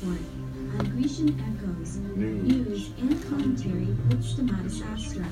[0.00, 0.20] report
[0.78, 5.24] on Grecian Echoes, news and commentary with Stamatis Astra.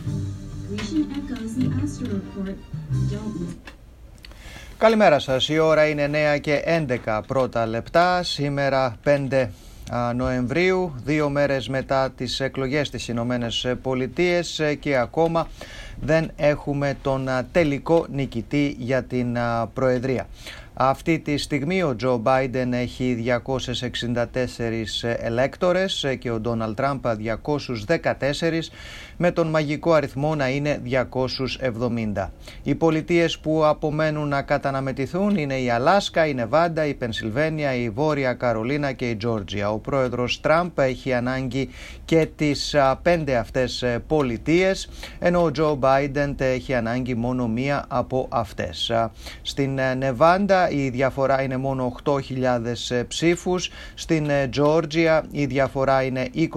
[0.69, 2.57] Grecian Echoes, the Astra Report.
[3.11, 3.55] Don't miss.
[4.79, 5.49] Καλημέρα σας.
[5.49, 8.23] Η ώρα είναι 9 και 11 πρώτα λεπτά.
[8.23, 9.49] Σήμερα 5
[10.15, 15.49] Νοεμβρίου, δύο μέρες μετά τις εκλογές στις Ηνωμένες Πολιτείες και ακόμα
[16.01, 19.37] δεν έχουμε τον τελικό νικητή για την
[19.75, 20.27] Προεδρία.
[20.79, 24.25] Αυτή τη στιγμή ο Τζο Μπάιντεν έχει 264
[25.19, 28.13] ελέκτορες και ο Ντόναλτ Τραμπ 214
[29.17, 30.81] με τον μαγικό αριθμό να είναι
[32.15, 32.31] 270.
[32.63, 38.35] Οι πολιτείες που απομένουν να καταναμετηθούν είναι η Αλάσκα, η Νεβάντα, η Πενσιλβένια, η Βόρεια
[38.35, 39.71] Καρολίνα και η Τζόρτζια.
[39.71, 41.69] Ο πρόεδρος Τραμπ έχει ανάγκη
[42.05, 48.93] και τις πέντε αυτές πολιτείες ενώ ο Τζο Μπάιντεν έχει ανάγκη μόνο μία από αυτές.
[49.43, 52.19] Στην Νεβάντα η διαφορά είναι μόνο 8.000
[52.89, 53.71] ε, ψήφους.
[53.95, 56.49] Στην Τζόρτζια η διαφορά είναι 20.000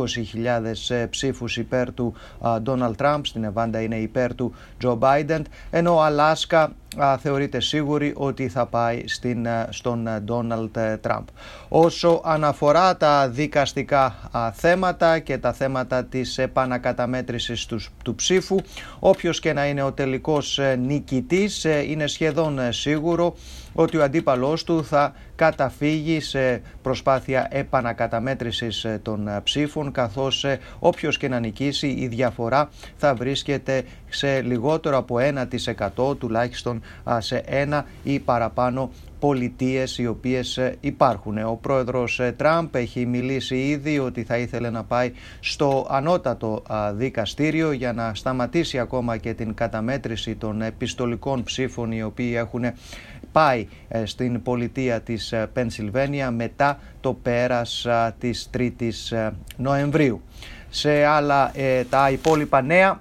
[0.87, 2.13] ε, ψήφους υπέρ του
[2.61, 6.71] Ντόναλτ Τραμπ, στην Εβάντα είναι υπέρ του Τζο Μπάιντεν, ενώ Αλάσκα
[7.21, 11.25] θεωρείται σίγουρη ότι θα πάει στην, στον Ντόναλτ Τραμπ.
[11.67, 14.15] Όσο αναφορά τα δικαστικά
[14.53, 18.55] θέματα και τα θέματα της επανακαταμέτρησης τους, του ψήφου,
[18.99, 23.35] όποιος και να είναι ο τελικός ε, νικητής, είναι σχεδόν σίγουρο
[23.73, 30.59] ότι ο αντίπαλός του θα καταφύγει σε προσπάθεια επανακαταμέτρησης ε, των ε, ψήφων καθώς ε,
[30.79, 35.17] όποιος και να νικήσει η διαφορά θα βρίσκεται σε λιγότερο από
[36.09, 36.81] 1% τουλάχιστον
[37.17, 41.37] σε ένα ή παραπάνω πολιτείες οι οποίες υπάρχουν.
[41.37, 47.93] Ο πρόεδρος Τραμπ έχει μιλήσει ήδη ότι θα ήθελε να πάει στο ανώτατο δικαστήριο για
[47.93, 52.63] να σταματήσει ακόμα και την καταμέτρηση των επιστολικών ψήφων οι οποίοι έχουν
[53.31, 57.87] πάει ε, στην πολιτεία της ε, Πενσιλβένια μετά το πέρας
[58.19, 60.21] της 3ης Νοεμβρίου.
[60.69, 61.51] Σε άλλα
[61.89, 62.99] τα υπόλοιπα νέα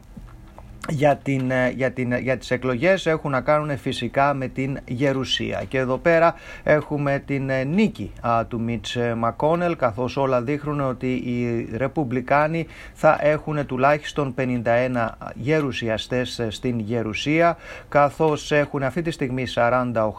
[0.88, 5.64] για, την, ε, για, την, για τις εκλογές έχουν να κάνουν φυσικά με την Γερουσία
[5.68, 8.12] και εδώ πέρα έχουμε την ε, νίκη
[8.48, 16.46] του Μίτς ε, Μακόνελ καθώς όλα δείχνουν ότι οι Ρεπουμπλικάνοι θα έχουν τουλάχιστον 51 γερουσιαστές
[16.48, 17.56] στην Γερουσία
[17.88, 19.44] καθώς έχουν αυτή τη στιγμή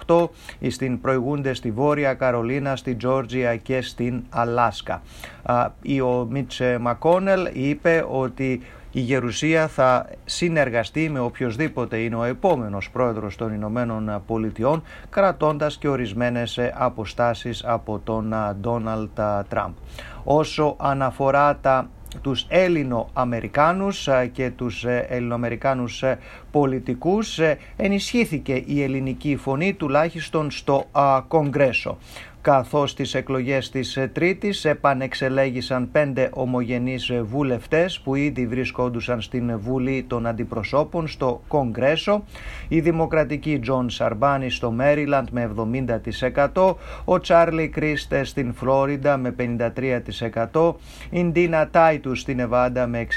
[0.06, 0.28] 48
[0.70, 5.02] στην προηγούνται στη Βόρεια Καρολίνα, στη Τζόρτζια και στην Αλάσκα.
[6.04, 13.36] Ο Μίτς Μακόνελ είπε ότι η Γερουσία θα συνεργαστεί με οποιοδήποτε είναι ο επόμενος πρόεδρος
[13.36, 19.74] των Ηνωμένων Πολιτειών κρατώντας και ορισμένες αποστάσεις από τον Ντόναλτ Τραμπ.
[20.24, 21.90] Όσο αναφορά τα
[22.22, 26.04] τους Έλληνο-Αμερικάνους και τους Ελληνοαμερικάνους
[26.52, 27.40] πολιτικούς
[27.76, 30.86] ενισχύθηκε η ελληνική φωνή τουλάχιστον στο
[31.28, 31.98] Κογκρέσο
[32.50, 39.60] καθώς στις εκλογές της ε, Τρίτης επανεξελέγησαν πέντε ομογενείς ε, βουλευτές που ήδη βρισκόντουσαν στην
[39.60, 42.24] Βουλή των Αντιπροσώπων στο Κογκρέσο,
[42.68, 45.52] η Δημοκρατική Τζον Σαρμπάνη στο Μέριλαντ με
[46.54, 49.36] 70%, ο Τσάρλι Κρίστε στην Φλόριντα με
[50.52, 50.74] 53%,
[51.10, 53.08] η Ντίνα Τάιτους στη Νεβάντα με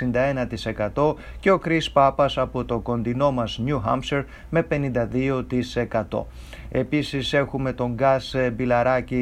[0.94, 6.26] 61% και ο Κρίς Πάπας από το κοντινό μας New Hampshire με 52%.
[6.74, 9.21] Επίσης έχουμε τον Γκας Μπιλιράκη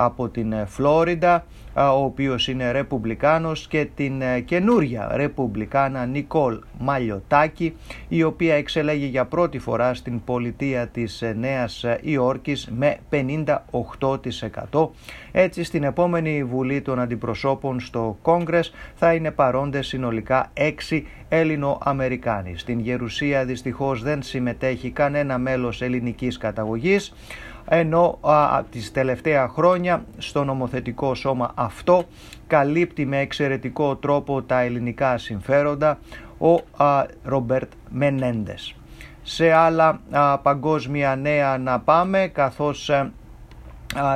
[0.00, 1.44] από την Φλόριντα
[1.74, 7.76] ο οποίος είναι ρεπουμπλικάνος και την ε, καινούρια ρεπουμπλικάνα Νικόλ Μαλλιοτάκη
[8.08, 12.96] η οποία εξελέγει για πρώτη φορά στην πολιτεία της ε, Νέας Υόρκης με
[14.70, 14.88] 58%.
[15.32, 20.52] Έτσι στην επόμενη Βουλή των Αντιπροσώπων στο Κόγκρες θα είναι παρόντες συνολικά
[20.90, 22.56] 6 Έλληνο-Αμερικάνοι.
[22.56, 27.12] Στην Γερουσία δυστυχώς δεν συμμετέχει κανένα μέλος ελληνικής καταγωγής
[27.68, 29.87] ενώ α, τις τελευταία χρόνια
[30.18, 32.04] στο νομοθετικό σώμα αυτό
[32.46, 35.98] καλύπτει με εξαιρετικό τρόπο τα ελληνικά συμφέροντα
[36.38, 36.60] ο
[37.22, 38.74] Ρομπέρτ Μενέντες.
[39.22, 40.00] Σε άλλα
[40.42, 43.12] παγκόσμια νέα να πάμε καθώς ε,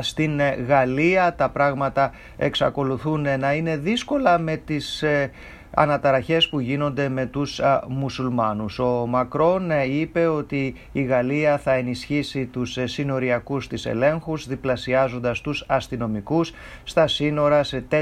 [0.01, 5.31] στην Γαλλία τα πράγματα εξακολουθούν να είναι δύσκολα με τις ε,
[5.75, 8.79] αναταραχές που γίνονται με τους α, μουσουλμάνους.
[8.79, 15.41] Ο Μακρόν ε, είπε ότι η Γαλλία θα ενισχύσει τους ε, συνοριακούς της ελέγχους διπλασιάζοντας
[15.41, 16.53] τους αστυνομικούς
[16.85, 18.01] στα σύνορα σε 4.800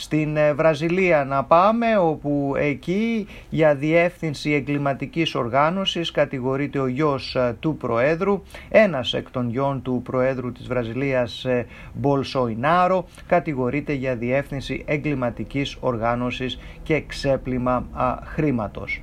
[0.00, 7.56] στην ε, Βραζιλία να πάμε όπου εκεί για διεύθυνση εγκληματικής οργάνωσης κατηγορείται ο γιος ε,
[7.60, 14.84] του Προέδρου ένας εκ των γιών του Προέδρου της Βραζιλίας ε, Μπολσοϊνάρο κατηγορείται για διεύθυνση
[14.86, 17.86] εγκληματικής οργάνωσης και ξέπλυμα
[18.24, 19.02] χρήματος.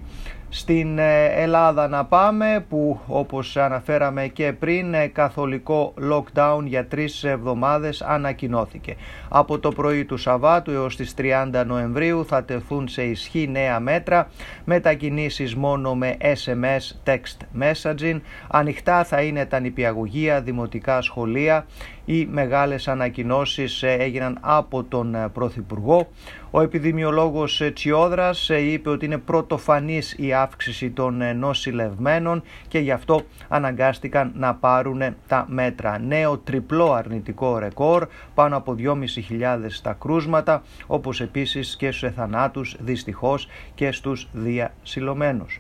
[0.50, 7.24] Στην ε, Ελλάδα να πάμε που όπως αναφέραμε και πριν ε, καθολικό lockdown για τρεις
[7.24, 8.96] εβδομάδες ανακοινώθηκε.
[9.30, 14.30] Από το πρωί του Σαββάτου έως τις 30 Νοεμβρίου θα τεθούν σε ισχύ νέα μέτρα
[14.66, 18.20] μετακινήσεις μόνο με SMS text messaging.
[18.48, 21.66] Ανοιχτά θα είναι τα νηπιαγωγεία, δημοτικά σχολεία.
[22.06, 26.08] Οι μεγάλες ανακοινώσεις ε, έγιναν από τον Πρωθυπουργό.
[26.52, 33.22] Ο επιδημιολόγος Τσιόδρας είπε ότι είναι πρωτοφανής η αύξηση των ε, νοσηλευμένων και γι' αυτό
[33.48, 36.00] αναγκάστηκαν να πάρουν τα μέτρα.
[36.00, 43.48] Νέο τριπλό αρνητικό ρεκόρ, πάνω από 2.500 τα κρούσματα, όπως επίσης και στους εθανάτους δυστυχώς
[43.76, 44.28] και στους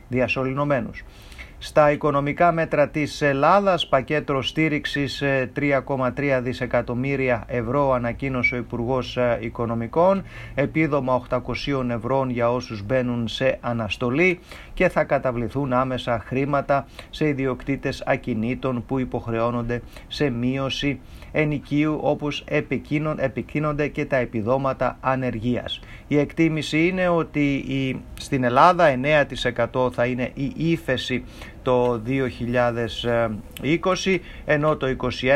[0.08, 1.04] διασωληνωμένους.
[1.58, 5.24] Στα οικονομικά μέτρα της Ελλάδας, πακέτο στήριξης
[5.54, 10.24] 3,3 δισεκατομμύρια ευρώ ανακοίνωσε ο Υπουργός Οικονομικών,
[10.56, 14.40] επίδομα 800 ευρώ για όσους μπαίνουν σε αναστολή
[14.74, 21.00] και θα καταβληθούν άμεσα χρήματα σε ιδιοκτήτες ακινήτων που υποχρεώνονται σε μείωση
[21.32, 22.44] ενοικίου όπως
[23.18, 25.80] επικίνονται και τα επιδόματα ανεργίας.
[26.08, 29.00] Η εκτίμηση είναι ότι η, στην Ελλάδα
[29.74, 31.24] 9% θα είναι η ύφεση
[31.64, 32.02] το
[34.02, 34.88] 2020 ενώ το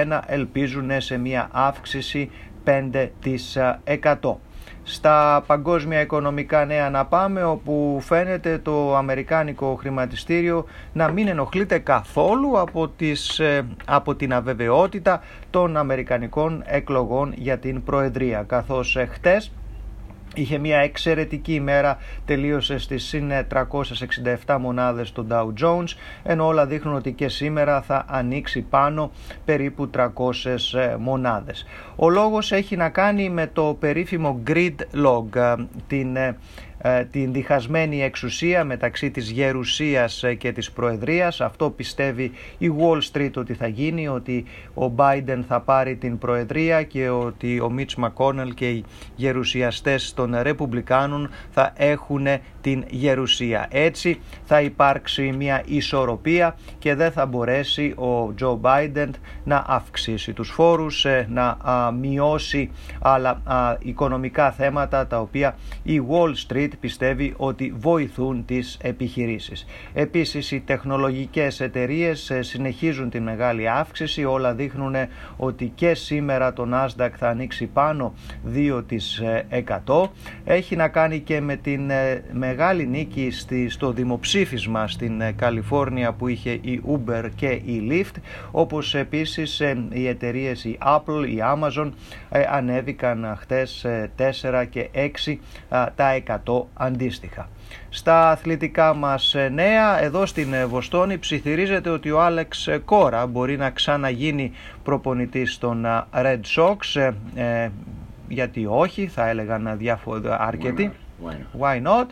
[0.09, 2.29] 2021 ελπίζουν σε μια αύξηση
[2.65, 4.35] 5%
[4.83, 12.59] στα παγκόσμια οικονομικά νέα να πάμε όπου φαίνεται το αμερικάνικο χρηματιστήριο να μην ενοχλείται καθόλου
[12.59, 19.51] από, τις, ε, από την αβεβαιότητα των αμερικανικών εκλογών για την Προεδρία καθώς ε, χτες
[20.35, 23.31] Είχε μια εξαιρετική ημέρα, τελείωσε στις συν
[24.45, 25.87] 367 μονάδες το Dow Jones,
[26.23, 29.11] ενώ όλα δείχνουν ότι και σήμερα θα ανοίξει πάνω
[29.45, 30.05] περίπου 300
[30.73, 31.65] ε, μονάδες.
[31.95, 35.55] Ο λόγος έχει να κάνει με το περίφημο grid log, ε,
[35.87, 36.35] την ε, ε,
[37.11, 41.41] την διχασμένη εξουσία μεταξύ της γερουσίας ε, και της προεδρίας.
[41.41, 46.83] Αυτό πιστεύει η Wall Street ότι θα γίνει, ότι ο Biden θα πάρει την προεδρία
[46.83, 48.85] και ότι ο Mitch McConnell και οι
[49.15, 52.27] γερουσιαστές των Ρεπουμπλικάνων θα έχουν
[52.61, 53.67] την γερουσία.
[53.71, 59.09] Έτσι θα υπάρξει μια ισορροπία και δεν θα μπορέσει ο Joe Biden
[59.43, 61.57] να αυξήσει τους φόρους, ε, να
[61.99, 63.41] μειώσει άλλα
[63.79, 69.65] οικονομικά θέματα τα οποία η Wall Street πιστεύει ότι βοηθούν τις επιχειρήσεις.
[69.93, 74.95] Επίσης οι τεχνολογικές εταιρείες ε, συνεχίζουν την μεγάλη αύξηση, όλα δείχνουν
[75.37, 78.13] ότι και σήμερα το Nasdaq θα ανοίξει πάνω
[79.85, 80.09] 2%.
[80.45, 83.31] Έχει να κάνει και με την ε, μεγάλη νίκη
[83.67, 88.19] στο δημοψήφισμα στην ε, Καλιφόρνια που είχε η Uber και η Lyft,
[88.51, 91.91] όπως επίσης οι εταιρείες η Apple, η Amazon
[92.51, 93.85] ανέβηκαν χτες
[94.17, 94.89] 4 και
[95.27, 95.35] 6
[95.95, 97.49] τα 100 αντίστοιχα.
[97.89, 103.25] Στα αθλητικά μας ε, νέα, εδώ στην ε, Βοστόνη ψιθυρίζεται ότι ο Άλεξ ε, Κόρα
[103.25, 104.51] μπορεί να ξαναγίνει
[104.83, 107.11] προπονητής των Red Sox,
[108.27, 110.91] γιατί όχι, θα έλεγαν διάφοροι αρκετοί.
[111.59, 112.05] Why not?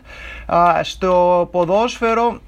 [0.82, 2.40] στο ποδόσφαιρο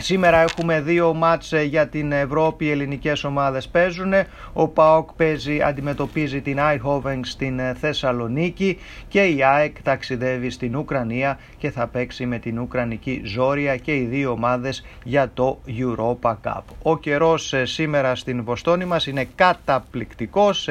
[0.00, 4.12] Σήμερα έχουμε δύο μάτς ε, για την Ευρώπη, οι ελληνικές ομάδες παίζουν.
[4.52, 11.38] Ο ΠΑΟΚ παίζει, αντιμετωπίζει την Άιχόβενγκ στην ε, Θεσσαλονίκη και η ΑΕΚ ταξιδεύει στην Ουκρανία
[11.58, 16.62] και θα παίξει με την Ουκρανική Ζόρια και οι δύο ομάδες για το Europa Cup.
[16.82, 20.68] Ο καιρός ε, σήμερα στην Βοστόνη μας είναι καταπληκτικός,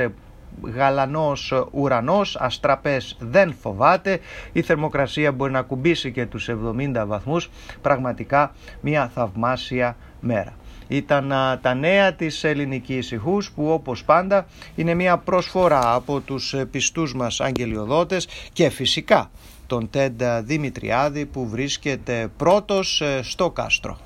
[0.61, 4.19] γαλανός ουρανός, αστραπές δεν φοβάται,
[4.51, 7.49] η θερμοκρασία μπορεί να κουμπίσει και τους 70 βαθμούς,
[7.81, 10.53] πραγματικά μια θαυμάσια μέρα.
[10.87, 14.45] Ήταν τα νέα της ελληνικής ηχούς που όπως πάντα
[14.75, 19.31] είναι μια προσφορά από τους ε, πιστούς μας αγγελιοδότες και φυσικά
[19.67, 23.97] τον Τέντα Δημητριάδη που βρίσκεται πρώτος ε, στο κάστρο.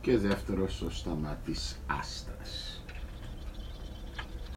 [0.00, 2.27] Και δεύτερος στο Σταμάτης Άστας.